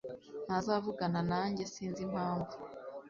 [0.45, 2.53] ntazavugana nanjye sinzi impamvu.